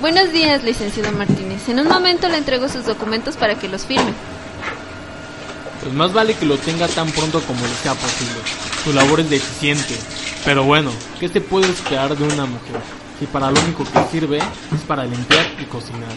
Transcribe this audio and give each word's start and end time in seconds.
Buenos 0.00 0.32
días, 0.32 0.64
licenciado 0.64 1.12
Martínez. 1.12 1.68
En 1.68 1.78
un 1.78 1.86
momento 1.88 2.28
le 2.28 2.38
entrego 2.38 2.68
sus 2.68 2.86
documentos 2.86 3.36
para 3.36 3.54
que 3.54 3.68
los 3.68 3.86
firme. 3.86 4.12
Pues 5.82 5.94
más 5.94 6.12
vale 6.12 6.34
que 6.34 6.46
lo 6.46 6.56
tenga 6.58 6.86
tan 6.86 7.10
pronto 7.10 7.40
como 7.40 7.60
le 7.60 7.74
sea 7.82 7.94
posible. 7.94 8.38
Su 8.84 8.92
labor 8.92 9.20
es 9.20 9.30
deficiente. 9.30 9.96
Pero 10.44 10.64
bueno, 10.64 10.90
¿qué 11.18 11.28
se 11.28 11.40
puede 11.40 11.70
esperar 11.70 12.16
de 12.16 12.24
una 12.24 12.46
mujer? 12.46 12.80
Si 13.18 13.26
para 13.26 13.50
lo 13.50 13.60
único 13.60 13.84
que 13.84 13.98
sirve 14.10 14.38
es 14.38 14.80
para 14.86 15.04
limpiar 15.04 15.46
y 15.60 15.64
cocinar. 15.64 16.08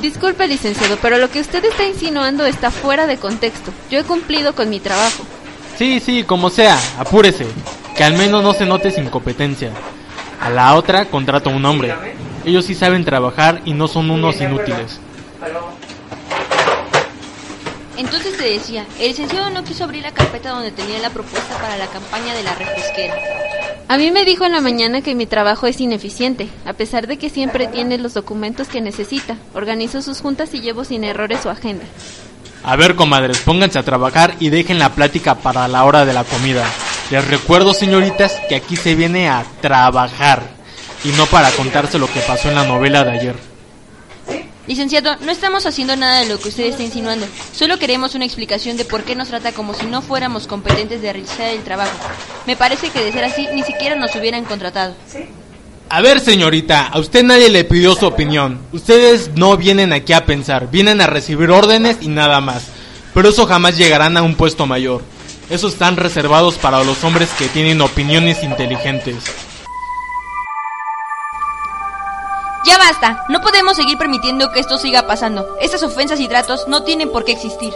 Disculpe, 0.00 0.46
licenciado, 0.46 0.98
pero 1.00 1.18
lo 1.18 1.30
que 1.30 1.40
usted 1.40 1.64
está 1.64 1.86
insinuando 1.86 2.44
está 2.44 2.70
fuera 2.70 3.06
de 3.06 3.16
contexto. 3.16 3.72
Yo 3.90 3.98
he 3.98 4.04
cumplido 4.04 4.54
con 4.54 4.70
mi 4.70 4.78
trabajo. 4.78 5.24
Sí, 5.76 6.00
sí, 6.00 6.22
como 6.22 6.50
sea, 6.50 6.78
apúrese. 6.98 7.46
Que 7.96 8.04
al 8.04 8.14
menos 8.14 8.42
no 8.42 8.52
se 8.52 8.66
note 8.66 8.90
sin 8.90 9.08
competencia. 9.08 9.70
A 10.40 10.50
la 10.50 10.74
otra 10.74 11.06
contrata 11.06 11.50
un 11.50 11.64
hombre. 11.64 11.94
Ellos 12.44 12.64
sí 12.66 12.74
saben 12.74 13.04
trabajar 13.04 13.62
y 13.64 13.72
no 13.72 13.88
son 13.88 14.10
unos 14.10 14.40
inútiles. 14.40 15.00
Entonces 17.96 18.36
te 18.36 18.44
decía, 18.44 18.86
el 19.00 19.08
licenciado 19.08 19.50
no 19.50 19.64
quiso 19.64 19.84
abrir 19.84 20.02
la 20.02 20.12
carpeta 20.12 20.50
donde 20.50 20.70
tenía 20.70 20.98
la 20.98 21.10
propuesta 21.10 21.56
para 21.56 21.76
la 21.76 21.86
campaña 21.86 22.34
de 22.34 22.42
la 22.42 22.54
refresquera. 22.54 23.14
A 23.88 23.96
mí 23.98 24.10
me 24.10 24.24
dijo 24.24 24.44
en 24.44 24.52
la 24.52 24.60
mañana 24.60 25.00
que 25.00 25.14
mi 25.14 25.26
trabajo 25.26 25.66
es 25.66 25.80
ineficiente, 25.80 26.48
a 26.64 26.72
pesar 26.72 27.06
de 27.06 27.18
que 27.18 27.30
siempre 27.30 27.68
tiene 27.68 27.98
los 27.98 28.14
documentos 28.14 28.68
que 28.68 28.80
necesita. 28.80 29.36
Organizo 29.54 30.02
sus 30.02 30.20
juntas 30.20 30.52
y 30.54 30.60
llevo 30.60 30.84
sin 30.84 31.04
errores 31.04 31.40
su 31.42 31.48
agenda. 31.48 31.84
A 32.64 32.74
ver, 32.74 32.96
comadres, 32.96 33.38
pónganse 33.38 33.78
a 33.78 33.84
trabajar 33.84 34.34
y 34.40 34.50
dejen 34.50 34.80
la 34.80 34.90
plática 34.90 35.36
para 35.36 35.68
la 35.68 35.84
hora 35.84 36.04
de 36.04 36.12
la 36.12 36.24
comida. 36.24 36.64
Les 37.10 37.26
recuerdo, 37.28 37.72
señoritas, 37.72 38.40
que 38.48 38.56
aquí 38.56 38.76
se 38.76 38.96
viene 38.96 39.28
a 39.28 39.44
trabajar 39.60 40.42
y 41.04 41.10
no 41.10 41.26
para 41.26 41.50
contarse 41.52 41.98
lo 41.98 42.08
que 42.08 42.20
pasó 42.20 42.48
en 42.48 42.56
la 42.56 42.64
novela 42.64 43.04
de 43.04 43.12
ayer. 43.12 43.55
Licenciado, 44.66 45.16
no 45.20 45.30
estamos 45.30 45.64
haciendo 45.64 45.94
nada 45.94 46.20
de 46.20 46.28
lo 46.28 46.40
que 46.40 46.48
usted 46.48 46.64
está 46.64 46.82
insinuando. 46.82 47.26
Solo 47.52 47.78
queremos 47.78 48.16
una 48.16 48.24
explicación 48.24 48.76
de 48.76 48.84
por 48.84 49.04
qué 49.04 49.14
nos 49.14 49.28
trata 49.28 49.52
como 49.52 49.74
si 49.74 49.86
no 49.86 50.02
fuéramos 50.02 50.48
competentes 50.48 51.00
de 51.00 51.12
realizar 51.12 51.48
el 51.48 51.62
trabajo. 51.62 51.96
Me 52.46 52.56
parece 52.56 52.90
que 52.90 53.04
de 53.04 53.12
ser 53.12 53.24
así, 53.24 53.46
ni 53.54 53.62
siquiera 53.62 53.94
nos 53.94 54.14
hubieran 54.16 54.44
contratado. 54.44 54.94
A 55.88 56.00
ver, 56.00 56.18
señorita, 56.18 56.88
a 56.88 56.98
usted 56.98 57.22
nadie 57.22 57.48
le 57.48 57.62
pidió 57.62 57.94
su 57.94 58.06
opinión. 58.06 58.58
Ustedes 58.72 59.30
no 59.36 59.56
vienen 59.56 59.92
aquí 59.92 60.12
a 60.12 60.26
pensar, 60.26 60.68
vienen 60.68 61.00
a 61.00 61.06
recibir 61.06 61.50
órdenes 61.52 61.98
y 62.00 62.08
nada 62.08 62.40
más. 62.40 62.64
Pero 63.14 63.28
eso 63.28 63.46
jamás 63.46 63.78
llegarán 63.78 64.16
a 64.16 64.22
un 64.22 64.34
puesto 64.34 64.66
mayor. 64.66 65.00
Esos 65.48 65.74
están 65.74 65.96
reservados 65.96 66.56
para 66.56 66.82
los 66.82 67.04
hombres 67.04 67.30
que 67.38 67.46
tienen 67.46 67.80
opiniones 67.80 68.42
inteligentes. 68.42 69.22
Ya 72.66 72.78
basta, 72.78 73.24
no 73.28 73.40
podemos 73.40 73.76
seguir 73.76 73.96
permitiendo 73.96 74.50
que 74.50 74.58
esto 74.58 74.76
siga 74.76 75.06
pasando. 75.06 75.46
Estas 75.60 75.84
ofensas 75.84 76.18
y 76.18 76.26
tratos 76.26 76.66
no 76.66 76.82
tienen 76.82 77.12
por 77.12 77.24
qué 77.24 77.30
existir. 77.30 77.72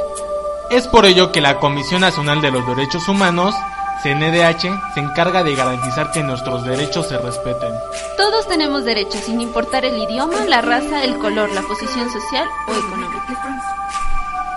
Es 0.68 0.88
por 0.88 1.06
ello 1.06 1.30
que 1.30 1.40
la 1.40 1.60
Comisión 1.60 2.00
Nacional 2.00 2.42
de 2.42 2.50
los 2.50 2.66
Derechos 2.66 3.06
Humanos, 3.08 3.54
CNDH, 4.02 4.94
se 4.94 5.00
encarga 5.00 5.44
de 5.44 5.54
garantizar 5.54 6.10
que 6.10 6.24
nuestros 6.24 6.64
derechos 6.64 7.06
se 7.06 7.18
respeten. 7.18 7.72
Todos 8.16 8.48
tenemos 8.48 8.84
derechos, 8.84 9.20
sin 9.20 9.40
importar 9.40 9.84
el 9.84 9.96
idioma, 9.96 10.44
la 10.46 10.60
raza, 10.60 11.04
el 11.04 11.18
color, 11.18 11.52
la 11.52 11.62
posición 11.62 12.10
social 12.10 12.48
o 12.66 12.72
económica. 12.72 13.60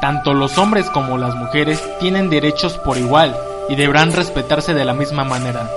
Tanto 0.01 0.33
los 0.33 0.57
hombres 0.57 0.89
como 0.89 1.19
las 1.19 1.35
mujeres 1.35 1.79
tienen 1.99 2.31
derechos 2.31 2.79
por 2.79 2.97
igual 2.97 3.37
y 3.69 3.75
deberán 3.75 4.11
respetarse 4.11 4.73
de 4.73 4.83
la 4.83 4.93
misma 4.93 5.23
manera. 5.23 5.69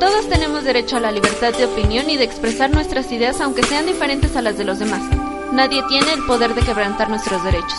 Todos 0.00 0.30
tenemos 0.30 0.64
derecho 0.64 0.96
a 0.96 1.00
la 1.00 1.12
libertad 1.12 1.52
de 1.52 1.66
opinión 1.66 2.08
y 2.08 2.16
de 2.16 2.24
expresar 2.24 2.70
nuestras 2.70 3.12
ideas 3.12 3.38
aunque 3.42 3.62
sean 3.62 3.84
diferentes 3.84 4.34
a 4.34 4.40
las 4.40 4.56
de 4.56 4.64
los 4.64 4.78
demás. 4.78 5.02
Nadie 5.52 5.82
tiene 5.88 6.14
el 6.14 6.24
poder 6.24 6.54
de 6.54 6.62
quebrantar 6.62 7.10
nuestros 7.10 7.44
derechos. 7.44 7.78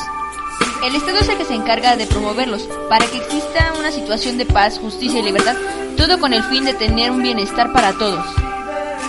El 0.85 0.95
Estado 0.95 1.17
es 1.17 1.29
el 1.29 1.37
que 1.37 1.45
se 1.45 1.55
encarga 1.55 1.97
de 1.97 2.05
promoverlos, 2.05 2.69
para 2.89 3.07
que 3.07 3.17
exista 3.17 3.73
una 3.79 3.91
situación 3.91 4.37
de 4.37 4.45
paz, 4.45 4.77
justicia 4.77 5.19
y 5.19 5.23
libertad, 5.23 5.55
todo 5.97 6.19
con 6.19 6.33
el 6.33 6.43
fin 6.43 6.63
de 6.63 6.75
tener 6.75 7.09
un 7.09 7.23
bienestar 7.23 7.73
para 7.73 7.93
todos. 7.93 8.23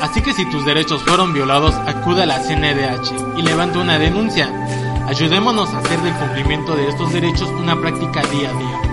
Así 0.00 0.22
que 0.22 0.32
si 0.32 0.48
tus 0.50 0.64
derechos 0.64 1.02
fueron 1.02 1.34
violados, 1.34 1.74
acuda 1.86 2.22
a 2.22 2.26
la 2.26 2.40
CNDH 2.40 3.38
y 3.38 3.42
levanta 3.42 3.78
una 3.78 3.98
denuncia. 3.98 4.50
Ayudémonos 5.06 5.68
a 5.74 5.78
hacer 5.78 6.00
del 6.00 6.14
cumplimiento 6.14 6.74
de 6.74 6.88
estos 6.88 7.12
derechos 7.12 7.48
una 7.50 7.78
práctica 7.78 8.22
día 8.22 8.50
a 8.50 8.58
día. 8.58 8.91